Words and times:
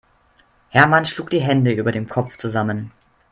Hermann 0.69 1.05
schlug 1.05 1.29
die 1.29 1.41
Hände 1.41 1.73
über 1.73 1.91
dem 1.91 2.07
Kopf 2.09 2.35
zusammen. 2.35 2.91